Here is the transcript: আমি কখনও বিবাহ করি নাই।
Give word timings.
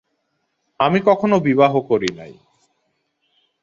আমি 0.79 0.99
কখনও 1.05 1.37
বিবাহ 1.39 1.73
করি 1.81 2.09
নাই। 2.17 2.33